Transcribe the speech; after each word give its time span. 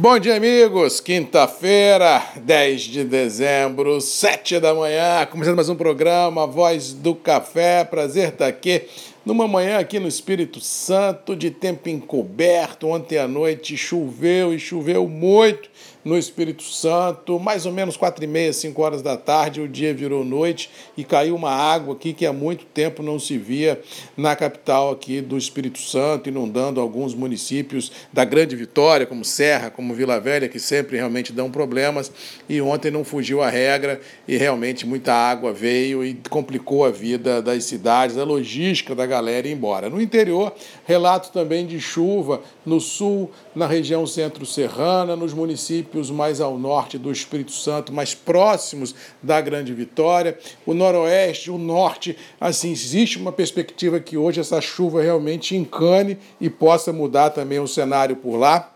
Bom 0.00 0.16
dia, 0.16 0.36
amigos. 0.36 1.00
Quinta-feira, 1.00 2.22
10 2.36 2.82
de 2.82 3.02
dezembro, 3.02 4.00
7 4.00 4.60
da 4.60 4.72
manhã, 4.72 5.26
começando 5.26 5.56
mais 5.56 5.68
um 5.68 5.74
programa 5.74 6.46
Voz 6.46 6.92
do 6.92 7.16
Café. 7.16 7.82
Prazer 7.82 8.28
estar 8.28 8.46
aqui 8.46 8.84
numa 9.28 9.46
manhã 9.46 9.78
aqui 9.78 10.00
no 10.00 10.08
Espírito 10.08 10.58
Santo, 10.58 11.36
de 11.36 11.50
tempo 11.50 11.90
encoberto. 11.90 12.88
Ontem 12.88 13.18
à 13.18 13.28
noite 13.28 13.76
choveu 13.76 14.54
e 14.54 14.58
choveu 14.58 15.06
muito 15.06 15.68
no 16.02 16.16
Espírito 16.16 16.62
Santo, 16.62 17.38
mais 17.38 17.66
ou 17.66 17.72
menos 17.72 17.94
quatro 17.94 18.24
e 18.24 18.26
meia, 18.26 18.50
cinco 18.54 18.80
horas 18.80 19.02
da 19.02 19.18
tarde, 19.18 19.60
o 19.60 19.68
dia 19.68 19.92
virou 19.92 20.24
noite 20.24 20.70
e 20.96 21.04
caiu 21.04 21.34
uma 21.34 21.50
água 21.50 21.92
aqui 21.92 22.14
que 22.14 22.24
há 22.24 22.32
muito 22.32 22.64
tempo 22.64 23.02
não 23.02 23.18
se 23.18 23.36
via 23.36 23.78
na 24.16 24.34
capital 24.34 24.90
aqui 24.90 25.20
do 25.20 25.36
Espírito 25.36 25.78
Santo, 25.78 26.30
inundando 26.30 26.80
alguns 26.80 27.14
municípios 27.14 27.92
da 28.10 28.24
Grande 28.24 28.56
Vitória, 28.56 29.04
como 29.04 29.22
Serra, 29.22 29.68
como 29.68 29.92
Vila 29.92 30.18
Velha, 30.18 30.48
que 30.48 30.58
sempre 30.58 30.96
realmente 30.96 31.30
dão 31.30 31.50
problemas. 31.50 32.10
E 32.48 32.58
ontem 32.62 32.90
não 32.90 33.04
fugiu 33.04 33.42
a 33.42 33.50
regra 33.50 34.00
e 34.26 34.38
realmente 34.38 34.86
muita 34.86 35.12
água 35.12 35.52
veio 35.52 36.02
e 36.02 36.18
complicou 36.30 36.86
a 36.86 36.90
vida 36.90 37.42
das 37.42 37.64
cidades, 37.64 38.16
a 38.16 38.24
logística 38.24 38.94
da 38.94 39.04
galera 39.04 39.17
ir 39.22 39.46
embora. 39.46 39.90
No 39.90 40.00
interior, 40.00 40.52
relato 40.84 41.30
também 41.32 41.66
de 41.66 41.80
chuva 41.80 42.40
no 42.64 42.80
sul, 42.80 43.30
na 43.54 43.66
região 43.66 44.06
centro-serrana, 44.06 45.16
nos 45.16 45.34
municípios 45.34 46.10
mais 46.10 46.40
ao 46.40 46.58
norte 46.58 46.96
do 46.98 47.10
Espírito 47.10 47.52
Santo, 47.52 47.92
mais 47.92 48.14
próximos 48.14 48.94
da 49.22 49.40
Grande 49.40 49.74
Vitória, 49.74 50.38
o 50.64 50.74
noroeste, 50.74 51.50
o 51.50 51.58
norte, 51.58 52.16
assim, 52.40 52.70
existe 52.70 53.18
uma 53.18 53.32
perspectiva 53.32 54.00
que 54.00 54.16
hoje 54.16 54.40
essa 54.40 54.60
chuva 54.60 55.02
realmente 55.02 55.56
encane 55.56 56.18
e 56.40 56.48
possa 56.48 56.92
mudar 56.92 57.30
também 57.30 57.58
o 57.58 57.68
cenário 57.68 58.16
por 58.16 58.36
lá 58.36 58.72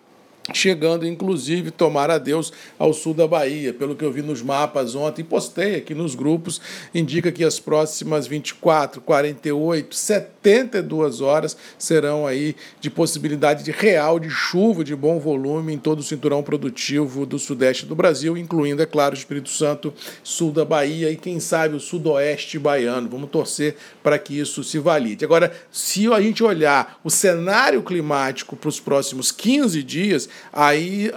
chegando 0.58 1.06
inclusive, 1.06 1.70
tomar 1.70 2.10
a 2.10 2.18
Deus, 2.18 2.52
ao 2.78 2.92
sul 2.92 3.14
da 3.14 3.26
Bahia. 3.26 3.72
Pelo 3.72 3.94
que 3.94 4.04
eu 4.04 4.12
vi 4.12 4.22
nos 4.22 4.42
mapas 4.42 4.94
ontem, 4.94 5.24
postei 5.24 5.76
aqui 5.76 5.94
nos 5.94 6.14
grupos, 6.14 6.60
indica 6.94 7.30
que 7.30 7.44
as 7.44 7.58
próximas 7.58 8.26
24, 8.26 9.00
48, 9.00 9.94
72 9.94 11.20
horas 11.20 11.56
serão 11.78 12.26
aí 12.26 12.54
de 12.80 12.90
possibilidade 12.90 13.64
de 13.64 13.70
real 13.70 14.18
de 14.18 14.30
chuva 14.30 14.84
de 14.84 14.94
bom 14.94 15.18
volume 15.18 15.74
em 15.74 15.78
todo 15.78 16.00
o 16.00 16.02
cinturão 16.02 16.42
produtivo 16.42 17.26
do 17.26 17.38
sudeste 17.38 17.86
do 17.86 17.94
Brasil, 17.94 18.36
incluindo, 18.36 18.82
é 18.82 18.86
claro, 18.86 19.14
o 19.14 19.18
Espírito 19.18 19.48
Santo, 19.48 19.92
sul 20.22 20.52
da 20.52 20.64
Bahia 20.64 21.10
e, 21.10 21.16
quem 21.16 21.40
sabe, 21.40 21.76
o 21.76 21.80
sudoeste 21.80 22.58
baiano. 22.58 23.08
Vamos 23.08 23.30
torcer 23.30 23.76
para 24.02 24.18
que 24.18 24.38
isso 24.38 24.64
se 24.64 24.78
valide. 24.78 25.24
Agora, 25.24 25.52
se 25.70 26.12
a 26.12 26.20
gente 26.20 26.42
olhar 26.42 26.98
o 27.04 27.10
cenário 27.10 27.82
climático 27.82 28.56
para 28.56 28.68
os 28.68 28.80
próximos 28.80 29.30
15 29.30 29.82
dias, 29.82 30.28
aí 30.52 31.10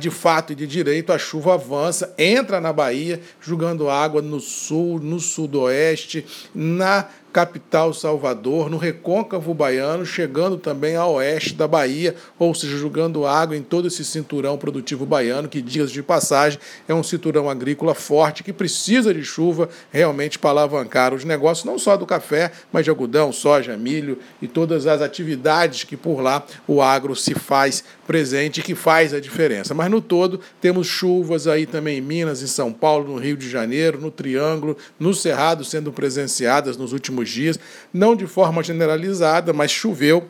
de 0.00 0.10
fato 0.10 0.52
e 0.52 0.56
de 0.56 0.66
direito 0.66 1.12
a 1.12 1.18
chuva 1.18 1.54
avança, 1.54 2.14
entra 2.16 2.60
na 2.60 2.72
Bahia, 2.72 3.20
jogando 3.40 3.90
água 3.90 4.22
no 4.22 4.40
sul, 4.40 4.98
no 4.98 5.20
sudoeste, 5.20 6.24
na 6.54 7.06
capital 7.32 7.94
Salvador, 7.94 8.68
no 8.68 8.76
recôncavo 8.76 9.54
baiano, 9.54 10.04
chegando 10.04 10.56
também 10.58 10.96
a 10.96 11.06
oeste 11.06 11.54
da 11.54 11.66
Bahia, 11.66 12.14
ou 12.38 12.54
seja, 12.54 12.76
jogando 12.76 13.26
água 13.26 13.56
em 13.56 13.62
todo 13.62 13.88
esse 13.88 14.04
cinturão 14.04 14.58
produtivo 14.58 15.06
baiano, 15.06 15.48
que, 15.48 15.62
dias 15.62 15.90
de 15.90 16.02
passagem, 16.02 16.58
é 16.86 16.94
um 16.94 17.02
cinturão 17.02 17.48
agrícola 17.48 17.94
forte 17.94 18.44
que 18.44 18.52
precisa 18.52 19.14
de 19.14 19.24
chuva 19.24 19.68
realmente 19.90 20.38
para 20.38 20.50
alavancar 20.50 21.14
os 21.14 21.24
negócios, 21.24 21.64
não 21.64 21.78
só 21.78 21.96
do 21.96 22.06
café, 22.06 22.52
mas 22.70 22.84
de 22.84 22.90
algodão, 22.90 23.32
soja, 23.32 23.76
milho 23.76 24.18
e 24.40 24.46
todas 24.46 24.86
as 24.86 25.00
atividades 25.00 25.84
que 25.84 25.96
por 25.96 26.20
lá 26.20 26.44
o 26.66 26.82
agro 26.82 27.16
se 27.16 27.34
faz 27.34 27.82
presente 28.06 28.60
e 28.60 28.62
que 28.62 28.74
faz 28.74 29.14
a 29.14 29.20
diferença. 29.20 29.74
Mas 29.74 29.90
no 29.90 30.00
todo, 30.00 30.40
temos 30.60 30.86
chuvas 30.86 31.46
aí 31.46 31.64
também 31.64 31.98
em 31.98 32.00
Minas, 32.00 32.42
em 32.42 32.46
São 32.46 32.72
Paulo, 32.72 33.14
no 33.14 33.18
Rio 33.18 33.36
de 33.36 33.48
Janeiro, 33.48 34.00
no 34.00 34.10
Triângulo, 34.10 34.76
no 34.98 35.14
Cerrado 35.14 35.64
sendo 35.64 35.92
presenciadas 35.92 36.76
nos 36.76 36.92
últimos 36.92 37.21
últimos 37.22 37.30
dias, 37.30 37.58
não 37.92 38.14
de 38.14 38.26
forma 38.26 38.62
generalizada, 38.62 39.52
mas 39.52 39.70
choveu 39.70 40.28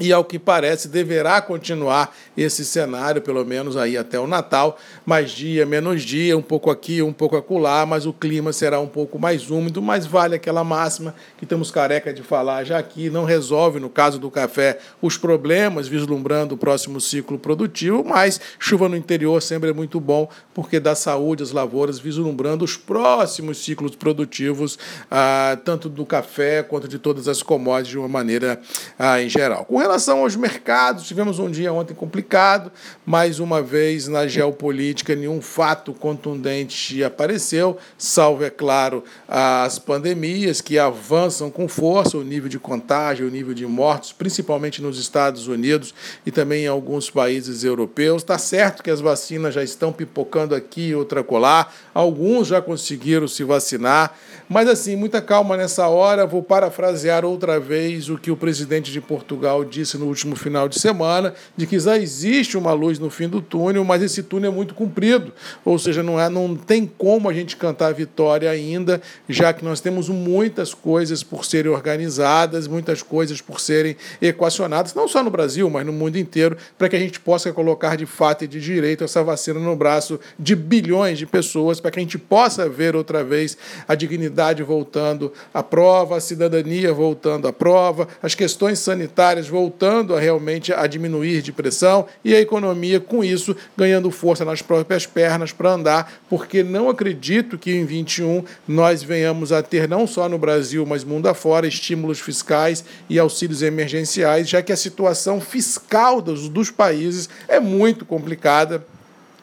e 0.00 0.12
ao 0.12 0.24
que 0.24 0.38
parece 0.38 0.88
deverá 0.88 1.40
continuar 1.40 2.14
esse 2.36 2.64
cenário, 2.64 3.20
pelo 3.20 3.44
menos 3.44 3.76
aí 3.76 3.96
até 3.96 4.18
o 4.18 4.26
Natal, 4.26 4.78
mais 5.04 5.30
dia, 5.30 5.66
menos 5.66 6.02
dia, 6.02 6.36
um 6.36 6.42
pouco 6.42 6.70
aqui, 6.70 7.02
um 7.02 7.12
pouco 7.12 7.36
acolá, 7.36 7.84
mas 7.84 8.06
o 8.06 8.12
clima 8.12 8.52
será 8.52 8.80
um 8.80 8.86
pouco 8.86 9.18
mais 9.18 9.50
úmido, 9.50 9.82
mas 9.82 10.06
vale 10.06 10.36
aquela 10.36 10.62
máxima 10.62 11.14
que 11.36 11.44
estamos 11.44 11.70
careca 11.70 12.12
de 12.12 12.22
falar 12.22 12.64
já 12.64 12.78
aqui, 12.78 13.10
não 13.10 13.24
resolve, 13.24 13.80
no 13.80 13.88
caso 13.88 14.18
do 14.18 14.30
café, 14.30 14.78
os 15.02 15.16
problemas, 15.16 15.88
vislumbrando 15.88 16.54
o 16.54 16.58
próximo 16.58 17.00
ciclo 17.00 17.38
produtivo, 17.38 18.04
mas 18.04 18.40
chuva 18.58 18.88
no 18.88 18.96
interior 18.96 19.40
sempre 19.42 19.70
é 19.70 19.72
muito 19.72 20.00
bom, 20.00 20.28
porque 20.54 20.78
dá 20.78 20.94
saúde 20.94 21.42
às 21.42 21.52
lavouras, 21.52 21.98
vislumbrando 21.98 22.64
os 22.64 22.76
próximos 22.76 23.58
ciclos 23.58 23.94
produtivos, 23.96 24.78
ah, 25.10 25.58
tanto 25.64 25.88
do 25.88 26.04
café 26.04 26.62
quanto 26.62 26.88
de 26.88 26.98
todas 26.98 27.28
as 27.28 27.42
commodities 27.42 27.90
de 27.90 27.98
uma 27.98 28.08
maneira 28.08 28.60
ah, 28.98 29.20
em 29.22 29.28
geral. 29.28 29.64
Com 29.64 29.80
relação 29.88 30.20
aos 30.20 30.36
mercados, 30.36 31.06
tivemos 31.06 31.38
um 31.38 31.50
dia 31.50 31.72
ontem 31.72 31.94
complicado, 31.94 32.70
mais 33.06 33.40
uma 33.40 33.62
vez 33.62 34.06
na 34.06 34.26
geopolítica 34.26 35.14
nenhum 35.14 35.40
fato 35.40 35.94
contundente 35.94 37.02
apareceu, 37.02 37.78
salvo, 37.96 38.44
é 38.44 38.50
claro, 38.50 39.02
as 39.26 39.78
pandemias 39.78 40.60
que 40.60 40.78
avançam 40.78 41.50
com 41.50 41.66
força 41.66 42.18
o 42.18 42.22
nível 42.22 42.50
de 42.50 42.58
contágio, 42.58 43.26
o 43.26 43.30
nível 43.30 43.54
de 43.54 43.64
mortos, 43.66 44.12
principalmente 44.12 44.82
nos 44.82 44.98
Estados 44.98 45.48
Unidos 45.48 45.94
e 46.26 46.30
também 46.30 46.64
em 46.64 46.68
alguns 46.68 47.08
países 47.08 47.64
europeus. 47.64 48.20
Está 48.20 48.36
certo 48.36 48.82
que 48.82 48.90
as 48.90 49.00
vacinas 49.00 49.54
já 49.54 49.64
estão 49.64 49.90
pipocando 49.90 50.54
aqui 50.54 50.88
e 50.88 50.94
outra 50.94 51.24
colar, 51.24 51.74
alguns 51.94 52.48
já 52.48 52.60
conseguiram 52.60 53.26
se 53.26 53.42
vacinar, 53.42 54.14
mas 54.50 54.68
assim, 54.68 54.96
muita 54.96 55.22
calma 55.22 55.56
nessa 55.56 55.88
hora. 55.88 56.26
Vou 56.26 56.42
parafrasear 56.42 57.24
outra 57.24 57.58
vez 57.58 58.10
o 58.10 58.18
que 58.18 58.30
o 58.30 58.36
presidente 58.36 58.92
de 58.92 59.00
Portugal 59.00 59.64
disse 59.64 59.77
disse 59.78 59.96
no 59.96 60.06
último 60.06 60.34
final 60.34 60.68
de 60.68 60.78
semana, 60.78 61.34
de 61.56 61.66
que 61.66 61.78
já 61.78 61.96
existe 61.96 62.58
uma 62.58 62.72
luz 62.72 62.98
no 62.98 63.10
fim 63.10 63.28
do 63.28 63.40
túnel, 63.40 63.84
mas 63.84 64.02
esse 64.02 64.22
túnel 64.22 64.50
é 64.50 64.54
muito 64.54 64.74
comprido, 64.74 65.32
ou 65.64 65.78
seja, 65.78 66.02
não, 66.02 66.20
é, 66.20 66.28
não 66.28 66.56
tem 66.56 66.86
como 66.86 67.28
a 67.28 67.32
gente 67.32 67.56
cantar 67.56 67.94
vitória 67.94 68.50
ainda, 68.50 69.00
já 69.28 69.52
que 69.52 69.64
nós 69.64 69.80
temos 69.80 70.08
muitas 70.08 70.74
coisas 70.74 71.22
por 71.22 71.44
serem 71.44 71.70
organizadas, 71.70 72.66
muitas 72.66 73.02
coisas 73.02 73.40
por 73.40 73.60
serem 73.60 73.96
equacionadas, 74.20 74.94
não 74.94 75.06
só 75.06 75.22
no 75.22 75.30
Brasil, 75.30 75.70
mas 75.70 75.86
no 75.86 75.92
mundo 75.92 76.16
inteiro, 76.16 76.56
para 76.76 76.88
que 76.88 76.96
a 76.96 77.00
gente 77.00 77.20
possa 77.20 77.52
colocar 77.52 77.96
de 77.96 78.06
fato 78.06 78.44
e 78.44 78.48
de 78.48 78.60
direito 78.60 79.04
essa 79.04 79.22
vacina 79.22 79.60
no 79.60 79.76
braço 79.76 80.18
de 80.38 80.56
bilhões 80.56 81.18
de 81.18 81.26
pessoas, 81.26 81.80
para 81.80 81.90
que 81.90 82.00
a 82.00 82.02
gente 82.02 82.18
possa 82.18 82.68
ver 82.68 82.96
outra 82.96 83.22
vez 83.22 83.56
a 83.86 83.94
dignidade 83.94 84.62
voltando 84.62 85.32
à 85.54 85.62
prova, 85.62 86.16
a 86.16 86.20
cidadania 86.20 86.92
voltando 86.92 87.46
à 87.46 87.52
prova, 87.52 88.08
as 88.20 88.34
questões 88.34 88.78
sanitárias 88.80 89.46
voltando 89.48 89.67
voltando 89.68 90.16
a 90.16 90.20
realmente 90.20 90.72
a 90.72 90.86
diminuir 90.86 91.42
de 91.42 91.52
pressão 91.52 92.06
e 92.24 92.34
a 92.34 92.40
economia, 92.40 92.98
com 92.98 93.22
isso, 93.22 93.54
ganhando 93.76 94.10
força 94.10 94.42
nas 94.42 94.62
próprias 94.62 95.04
pernas 95.04 95.52
para 95.52 95.72
andar, 95.72 96.20
porque 96.28 96.62
não 96.62 96.88
acredito 96.88 97.58
que 97.58 97.70
em 97.70 97.84
21 97.84 98.44
nós 98.66 99.02
venhamos 99.02 99.52
a 99.52 99.62
ter, 99.62 99.86
não 99.86 100.06
só 100.06 100.26
no 100.26 100.38
Brasil, 100.38 100.86
mas 100.86 101.04
mundo 101.04 101.28
afora, 101.28 101.66
estímulos 101.66 102.18
fiscais 102.18 102.82
e 103.10 103.18
auxílios 103.18 103.60
emergenciais, 103.60 104.48
já 104.48 104.62
que 104.62 104.72
a 104.72 104.76
situação 104.76 105.38
fiscal 105.38 106.22
dos, 106.22 106.48
dos 106.48 106.70
países 106.70 107.28
é 107.46 107.60
muito 107.60 108.06
complicada 108.06 108.82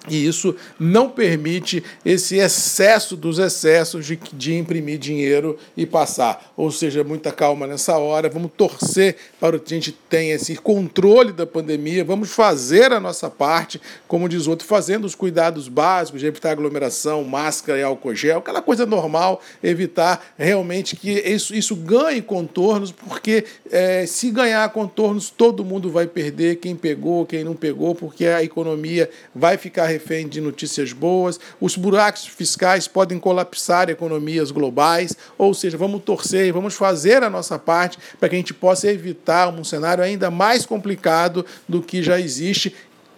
e 0.07 0.25
isso 0.25 0.55
não 0.79 1.09
permite 1.09 1.83
esse 2.05 2.37
excesso 2.37 3.15
dos 3.15 3.39
excessos 3.39 4.05
de, 4.05 4.19
de 4.33 4.55
imprimir 4.55 4.97
dinheiro 4.97 5.57
e 5.75 5.85
passar. 5.85 6.53
Ou 6.55 6.71
seja, 6.71 7.03
muita 7.03 7.31
calma 7.31 7.65
nessa 7.67 7.97
hora. 7.97 8.29
Vamos 8.29 8.51
torcer 8.55 9.15
para 9.39 9.57
que 9.59 9.73
a 9.73 9.77
gente 9.77 9.91
tenha 9.91 10.35
esse 10.35 10.55
controle 10.55 11.31
da 11.31 11.45
pandemia. 11.45 12.03
Vamos 12.03 12.31
fazer 12.31 12.91
a 12.91 12.99
nossa 12.99 13.29
parte, 13.29 13.81
como 14.07 14.29
diz 14.29 14.47
outro, 14.47 14.67
fazendo 14.67 15.05
os 15.05 15.15
cuidados 15.15 15.67
básicos 15.67 16.21
de 16.21 16.27
evitar 16.27 16.51
aglomeração, 16.51 17.23
máscara 17.23 17.79
e 17.79 17.83
álcool 17.83 18.15
gel, 18.15 18.39
aquela 18.39 18.61
coisa 18.61 18.85
normal, 18.85 19.41
evitar 19.63 20.33
realmente 20.37 20.95
que 20.95 21.11
isso, 21.11 21.55
isso 21.55 21.75
ganhe 21.75 22.21
contornos, 22.21 22.91
porque 22.91 23.45
é, 23.71 24.05
se 24.05 24.31
ganhar 24.31 24.67
contornos, 24.69 25.29
todo 25.29 25.65
mundo 25.65 25.89
vai 25.89 26.07
perder, 26.07 26.57
quem 26.57 26.75
pegou, 26.75 27.25
quem 27.25 27.43
não 27.43 27.55
pegou, 27.55 27.95
porque 27.95 28.25
a 28.25 28.43
economia 28.43 29.09
vai 29.33 29.57
ficar 29.57 29.85
refém 29.95 30.27
de 30.27 30.41
notícias 30.41 30.91
boas, 30.91 31.39
os 31.59 31.75
buracos 31.75 32.27
fiscais 32.27 32.87
podem 32.87 33.17
colapsar 33.17 33.89
economias 33.89 34.51
globais, 34.51 35.15
ou 35.37 35.53
seja, 35.53 35.77
vamos 35.77 36.03
torcer 36.03 36.47
e 36.47 36.51
vamos 36.51 36.75
fazer 36.75 37.23
a 37.23 37.29
nossa 37.29 37.57
parte 37.57 37.97
para 38.19 38.29
que 38.29 38.35
a 38.35 38.37
gente 38.37 38.53
possa 38.53 38.91
evitar 38.91 39.47
um 39.47 39.63
cenário 39.63 40.03
ainda 40.03 40.29
mais 40.29 40.65
complicado 40.65 41.45
do 41.67 41.81
que 41.81 42.03
já 42.03 42.19
existe 42.19 42.75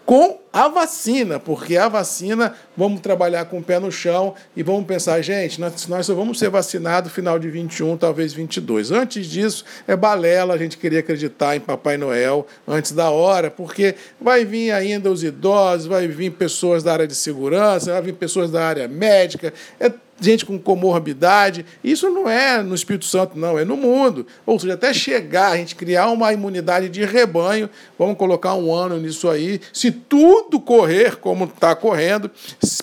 com 0.07 0.39
a 0.53 0.69
vacina, 0.69 1.37
porque 1.37 1.75
a 1.75 1.89
vacina, 1.89 2.55
vamos 2.77 3.01
trabalhar 3.01 3.43
com 3.43 3.59
o 3.59 3.61
pé 3.61 3.77
no 3.77 3.91
chão 3.91 4.33
e 4.55 4.63
vamos 4.63 4.85
pensar, 4.85 5.21
gente, 5.21 5.59
nós, 5.59 5.85
nós 5.85 6.05
só 6.05 6.15
vamos 6.15 6.39
ser 6.39 6.49
vacinados 6.49 7.11
final 7.11 7.37
de 7.37 7.49
21, 7.49 7.97
talvez 7.97 8.31
22. 8.31 8.93
Antes 8.93 9.27
disso, 9.27 9.65
é 9.85 9.97
balela 9.97 10.53
a 10.53 10.57
gente 10.57 10.77
queria 10.77 10.99
acreditar 10.99 11.57
em 11.57 11.59
Papai 11.59 11.97
Noel 11.97 12.47
antes 12.65 12.93
da 12.93 13.09
hora, 13.09 13.51
porque 13.51 13.95
vai 14.19 14.45
vir 14.45 14.71
ainda 14.71 15.11
os 15.11 15.25
idosos, 15.25 15.87
vai 15.87 16.07
vir 16.07 16.31
pessoas 16.31 16.83
da 16.83 16.93
área 16.93 17.05
de 17.05 17.13
segurança, 17.13 17.91
vai 17.91 18.01
vir 18.01 18.13
pessoas 18.13 18.49
da 18.49 18.65
área 18.65 18.87
médica, 18.87 19.53
é 19.77 19.91
gente 20.19 20.45
com 20.45 20.57
comorbidade. 20.59 21.65
Isso 21.83 22.09
não 22.09 22.29
é 22.29 22.61
no 22.61 22.75
Espírito 22.75 23.05
Santo, 23.05 23.37
não, 23.37 23.57
é 23.57 23.65
no 23.65 23.77
mundo. 23.77 24.25
Ou 24.45 24.59
seja, 24.59 24.73
até 24.73 24.93
chegar, 24.93 25.51
a 25.51 25.57
gente 25.57 25.75
criar 25.75 26.09
uma 26.09 26.31
imunidade 26.33 26.89
de 26.89 27.05
rebanho, 27.05 27.69
vamos 27.97 28.17
colocar 28.17 28.53
um 28.55 28.73
ano 28.73 28.97
nisso 28.97 29.29
aí, 29.29 29.59
se 29.71 29.91
tudo 29.91 30.59
correr 30.59 31.17
como 31.17 31.45
está 31.45 31.75
correndo, 31.75 32.31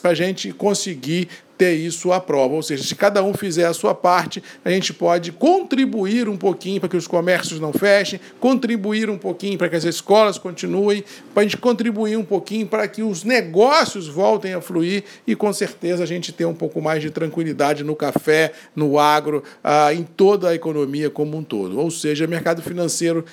para 0.00 0.10
a 0.10 0.14
gente 0.14 0.52
conseguir 0.52 1.28
ter 1.56 1.74
isso 1.74 2.12
à 2.12 2.20
prova. 2.20 2.54
Ou 2.54 2.62
seja, 2.62 2.82
se 2.82 2.94
cada 2.94 3.22
um 3.22 3.34
fizer 3.34 3.66
a 3.66 3.72
sua 3.72 3.94
parte, 3.94 4.42
a 4.64 4.70
gente 4.70 4.92
pode 4.92 5.32
contribuir 5.32 6.28
um 6.28 6.36
pouquinho 6.36 6.80
para 6.80 6.88
que 6.88 6.96
os 6.96 7.06
comércios 7.06 7.60
não 7.60 7.72
fechem, 7.72 8.20
contribuir 8.40 9.08
um 9.10 9.18
pouquinho 9.18 9.56
para 9.58 9.68
que 9.68 9.76
as 9.76 9.84
escolas 9.84 10.38
continuem, 10.38 11.04
para 11.32 11.42
a 11.42 11.44
gente 11.44 11.56
contribuir 11.56 12.16
um 12.16 12.24
pouquinho 12.24 12.66
para 12.66 12.86
que 12.88 13.02
os 13.02 13.24
negócios 13.24 14.08
voltem 14.08 14.54
a 14.54 14.60
fluir 14.60 15.04
e 15.26 15.34
com 15.34 15.52
certeza 15.52 16.02
a 16.02 16.06
gente 16.06 16.32
ter 16.32 16.44
um 16.44 16.54
pouco 16.54 16.80
mais 16.80 17.02
de 17.02 17.10
tranquilidade 17.10 17.84
no 17.84 17.94
café, 17.94 18.52
no 18.74 18.98
agro, 18.98 19.42
ah, 19.62 19.92
em 19.92 20.02
toda 20.02 20.48
a 20.48 20.54
economia 20.54 21.10
como 21.10 21.36
um 21.36 21.42
todo. 21.42 21.78
Ou 21.78 21.90
seja, 21.90 22.26
mercado 22.26 22.62
financeiro 22.62 23.24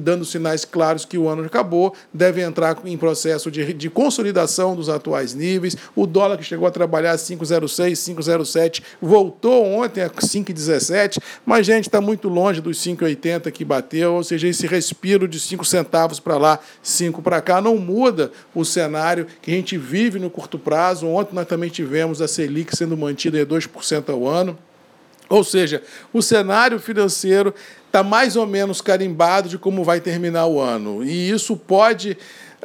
dando 0.00 0.24
sinais 0.24 0.64
claros 0.64 1.04
que 1.04 1.18
o 1.18 1.28
ano 1.28 1.44
acabou, 1.44 1.94
deve 2.12 2.42
entrar 2.42 2.78
em 2.84 2.96
processo 2.96 3.50
de, 3.50 3.72
de 3.72 3.90
consolidação 3.90 4.74
dos 4.74 4.88
atuais 4.88 5.34
níveis, 5.34 5.76
o 5.94 6.06
dólar 6.06 6.38
que 6.38 6.44
chegou 6.44 6.66
a 6.66 6.70
trabalhar 6.70 7.14
5,0 7.16 7.63
506, 7.68 8.04
507, 8.04 8.82
voltou 9.00 9.64
ontem 9.64 10.02
a 10.02 10.10
5,17, 10.10 11.18
mas, 11.44 11.66
gente, 11.66 11.88
está 11.88 12.00
muito 12.00 12.28
longe 12.28 12.60
dos 12.60 12.78
5,80 12.78 13.50
que 13.50 13.64
bateu, 13.64 14.14
ou 14.14 14.24
seja, 14.24 14.48
esse 14.48 14.66
respiro 14.66 15.26
de 15.26 15.40
5 15.40 15.64
centavos 15.64 16.20
para 16.20 16.36
lá, 16.36 16.58
5 16.82 17.22
para 17.22 17.40
cá, 17.40 17.60
não 17.60 17.76
muda 17.76 18.30
o 18.54 18.64
cenário 18.64 19.26
que 19.40 19.50
a 19.50 19.54
gente 19.54 19.76
vive 19.76 20.18
no 20.18 20.30
curto 20.30 20.58
prazo. 20.58 21.06
Ontem 21.06 21.34
nós 21.34 21.46
também 21.46 21.70
tivemos 21.70 22.20
a 22.20 22.28
Selic 22.28 22.76
sendo 22.76 22.96
mantida 22.96 23.40
em 23.40 23.46
2% 23.46 24.10
ao 24.10 24.26
ano. 24.26 24.58
Ou 25.28 25.42
seja, 25.42 25.82
o 26.12 26.20
cenário 26.20 26.78
financeiro 26.78 27.54
está 27.86 28.02
mais 28.02 28.36
ou 28.36 28.46
menos 28.46 28.80
carimbado 28.80 29.48
de 29.48 29.56
como 29.56 29.82
vai 29.82 30.00
terminar 30.00 30.46
o 30.46 30.60
ano. 30.60 31.02
E 31.02 31.30
isso 31.30 31.56
pode 31.56 32.16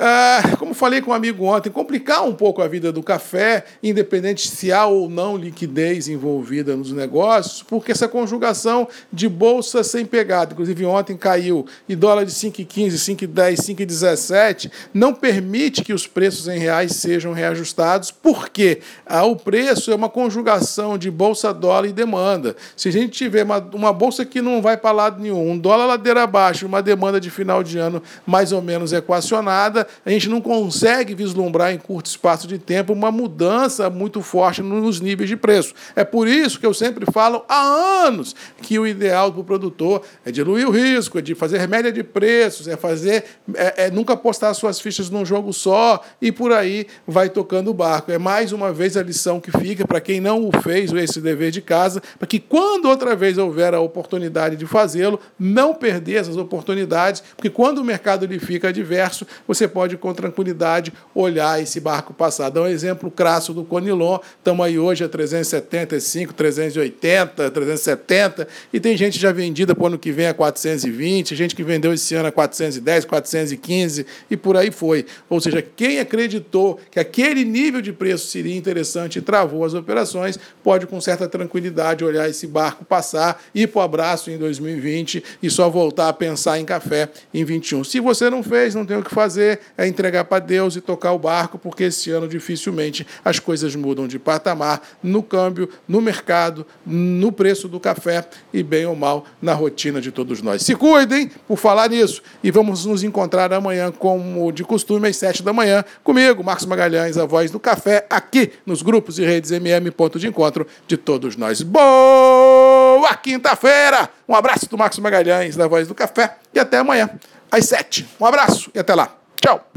ah, 0.02 0.56
como 0.58 0.74
falei 0.74 1.02
com 1.02 1.12
um 1.12 1.14
amigo 1.14 1.44
ontem, 1.44 1.70
complicar 1.70 2.24
um 2.26 2.34
pouco 2.34 2.62
a 2.62 2.68
vida 2.70 2.90
do 2.90 3.04
café, 3.04 3.66
independente 3.84 4.48
se 4.48 4.72
há 4.72 4.86
ou 4.86 5.10
não 5.10 5.36
liquidez 5.36 6.08
envolvida 6.08 6.74
nos 6.78 6.94
negócios, 6.94 7.62
porque 7.62 7.92
essa 7.92 8.08
conjugação 8.08 8.88
de 9.12 9.28
bolsa 9.28 9.84
sem 9.84 10.06
pegada, 10.06 10.54
inclusive 10.54 10.86
ontem 10.86 11.18
caiu, 11.18 11.66
e 11.88 11.98
dólar 11.98 12.24
de 12.24 12.32
5,15, 12.32 12.92
5,10, 12.94 13.56
5,17, 13.58 14.72
não 14.94 15.14
permite 15.14 15.84
que 15.84 15.92
os 15.92 16.08
preços 16.08 16.48
em 16.48 16.58
reais 16.58 16.94
sejam 16.94 17.34
reajustados, 17.34 18.10
porque 18.10 18.80
ah, 19.06 19.26
o 19.26 19.36
preço 19.36 19.92
é 19.92 19.96
uma 19.96 20.08
conjugação 20.08 20.98
de 20.98 21.12
bolsa, 21.12 21.54
dólar 21.54 21.90
e 21.90 21.92
demanda. 21.92 22.56
Se 22.78 22.88
a 22.88 22.92
gente 22.92 23.10
tiver 23.10 23.44
uma, 23.44 23.58
uma 23.74 23.92
bolsa 23.92 24.24
que 24.24 24.42
não 24.42 24.62
vai 24.62 24.78
para 24.78 24.94
lado 24.94 25.22
nenhum, 25.22 25.52
um 25.52 25.58
dólar 25.58 25.88
ladeira 25.88 26.24
abaixo, 26.24 26.66
uma 26.66 26.82
demanda 26.82 27.20
de 27.20 27.30
final 27.30 27.62
de 27.62 27.78
ano 27.78 28.02
mais 28.26 28.54
ou 28.54 28.62
menos 28.62 28.94
equacionada, 28.94 29.89
a 30.06 30.10
gente 30.10 30.30
não 30.30 30.42
consegue 30.42 31.14
vislumbrar 31.14 31.74
em 31.74 31.78
curto 31.78 32.08
espaço 32.08 32.48
de 32.48 32.58
tempo 32.58 32.94
uma 32.94 33.12
mudança 33.12 33.90
muito 33.90 34.22
forte 34.22 34.62
nos 34.62 35.00
níveis 35.00 35.30
de 35.30 35.36
preço. 35.36 35.74
É 35.96 36.04
por 36.04 36.28
isso 36.28 36.60
que 36.60 36.66
eu 36.66 36.74
sempre 36.74 37.06
falo 37.12 37.44
há 37.48 37.60
anos 38.06 38.36
que 38.62 38.78
o 38.78 38.88
ideal 38.88 39.32
para 39.32 39.42
o 39.42 39.44
produtor 39.44 40.02
é 40.26 40.32
diluir 40.32 40.68
o 40.68 40.72
risco, 40.72 41.20
é 41.20 41.22
de 41.22 41.36
fazer 41.36 41.68
média 41.68 41.92
de 41.92 42.04
preços, 42.04 42.68
é 42.68 42.76
fazer, 42.76 43.26
é, 43.54 43.86
é 43.86 43.92
nunca 43.92 44.16
postar 44.16 44.54
suas 44.54 44.80
fichas 44.80 45.10
num 45.10 45.26
jogo 45.26 45.54
só 45.54 46.02
e 46.22 46.32
por 46.32 46.52
aí 46.52 46.88
vai 47.08 47.30
tocando 47.30 47.70
o 47.70 47.74
barco. 47.74 48.12
É 48.12 48.18
mais 48.18 48.52
uma 48.52 48.72
vez 48.72 48.98
a 48.98 49.04
lição 49.04 49.40
que 49.40 49.52
fica 49.52 49.86
para 49.86 50.02
quem 50.02 50.20
não 50.20 50.48
o 50.48 50.52
fez 50.62 50.92
esse 50.92 51.22
dever 51.22 51.52
de 51.52 51.62
casa, 51.62 52.02
para 52.18 52.28
que 52.28 52.40
quando 52.40 52.86
outra 52.90 53.16
vez 53.16 53.38
houver 53.38 53.74
a 53.74 53.80
oportunidade 53.80 54.56
de 54.56 54.66
fazê-lo, 54.66 55.20
não 55.40 55.74
perder 55.74 56.16
essas 56.16 56.38
oportunidades, 56.38 57.22
porque 57.36 57.50
quando 57.50 57.80
o 57.80 57.84
mercado 57.84 58.26
lhe 58.26 58.40
fica 58.40 58.70
adverso, 58.70 59.26
você 59.48 59.68
pode 59.70 59.96
com 59.98 60.14
tranquilidade 60.14 60.92
olhar 61.14 61.62
esse 61.62 61.80
barco 61.80 62.14
passar. 62.14 62.50
Dá 62.50 62.62
um 62.62 62.68
exemplo 62.68 63.10
crasso 63.10 63.54
do 63.54 63.64
Conilon, 63.64 64.20
estamos 64.38 64.66
aí 64.66 64.78
hoje 64.78 65.04
a 65.04 65.10
375, 65.10 66.34
380, 66.34 67.52
370, 67.52 68.48
e 68.74 68.80
tem 68.80 68.98
gente 68.98 69.20
já 69.20 69.32
vendida 69.32 69.76
para 69.76 69.84
o 69.84 69.88
ano 69.88 70.00
que 70.00 70.12
vem 70.12 70.28
a 70.28 70.34
420, 70.34 71.36
gente 71.36 71.56
que 71.56 71.64
vendeu 71.64 71.94
esse 71.94 72.16
ano 72.16 72.28
a 72.28 72.32
410, 72.32 73.06
415 73.06 74.06
e 74.30 74.36
por 74.36 74.58
aí 74.58 74.72
foi. 74.72 75.06
Ou 75.30 75.40
seja, 75.40 75.62
quem 75.62 76.00
acreditou 76.00 76.80
que 76.92 77.00
aquele 77.00 77.46
nível 77.46 77.82
de 77.82 77.94
preço 77.94 78.28
seria 78.28 78.56
interessante 78.56 79.20
e 79.20 79.22
travou 79.22 79.64
as 79.64 79.74
operações, 79.74 80.38
pode 80.64 80.88
com 80.88 81.00
certa 81.00 81.28
tranquilidade 81.28 82.04
olhar 82.04 82.30
esse 82.30 82.48
barco 82.48 82.84
passar, 82.84 83.42
ir 83.54 83.68
para 83.68 83.80
o 83.80 83.84
abraço 83.84 84.32
em 84.32 84.38
2020 84.38 85.24
e 85.42 85.50
só 85.50 85.70
voltar 85.70 86.10
a 86.10 86.14
pensar 86.14 86.60
em 86.60 86.66
café 86.66 87.10
em 87.34 87.44
21. 87.44 87.84
Se 87.84 88.00
você 88.00 88.30
não 88.30 88.44
fez, 88.44 88.76
não 88.76 88.86
tem 88.86 88.98
o 88.98 89.04
que 89.04 89.14
fazer, 89.14 89.59
é 89.78 89.88
entregar 89.88 90.26
para 90.26 90.40
Deus 90.40 90.76
e 90.76 90.82
tocar 90.82 91.14
o 91.14 91.20
barco, 91.20 91.58
porque 91.58 91.86
esse 91.86 92.12
ano 92.12 92.28
dificilmente 92.28 93.06
as 93.24 93.40
coisas 93.40 93.76
mudam 93.76 94.08
de 94.08 94.20
patamar 94.20 94.82
no 95.02 95.24
câmbio, 95.24 95.70
no 95.88 96.02
mercado, 96.02 96.66
no 96.86 97.32
preço 97.32 97.68
do 97.68 97.80
café 97.80 98.26
e, 98.54 98.64
bem 98.64 98.86
ou 98.86 98.96
mal, 98.96 99.26
na 99.42 99.54
rotina 99.54 100.02
de 100.02 100.12
todos 100.12 100.42
nós. 100.42 100.62
Se 100.62 100.76
cuidem 100.76 101.32
por 101.48 101.58
falar 101.58 101.90
nisso 101.90 102.22
e 102.44 102.52
vamos 102.52 102.86
nos 102.86 103.04
encontrar 103.04 103.52
amanhã, 103.54 103.92
como 103.92 104.52
de 104.52 104.64
costume, 104.64 105.08
às 105.08 105.18
sete 105.18 105.44
da 105.44 105.54
manhã, 105.54 105.84
comigo, 106.04 106.44
Marcos 106.44 106.66
Magalhães, 106.66 107.18
a 107.18 107.26
voz 107.26 107.52
do 107.52 107.60
café, 107.60 108.06
aqui 108.10 108.52
nos 108.66 108.82
grupos 108.82 109.20
e 109.20 109.26
redes 109.26 109.52
MM, 109.52 109.92
ponto 109.92 110.20
de 110.20 110.28
encontro 110.28 110.66
de 110.88 110.98
todos 110.98 111.36
nós. 111.36 111.62
Boa 111.62 113.16
quinta-feira! 113.16 114.10
Um 114.28 114.36
abraço 114.36 114.70
do 114.70 114.78
Marcos 114.78 115.00
Magalhães, 115.00 115.56
da 115.56 115.68
voz 115.68 115.88
do 115.88 115.96
café, 115.96 116.38
e 116.54 116.60
até 116.60 116.78
amanhã, 116.78 117.10
às 117.52 117.66
sete. 117.66 118.08
Um 118.20 118.26
abraço 118.26 118.70
e 118.74 118.80
até 118.80 118.94
lá. 118.94 119.19
Ciao. 119.42 119.69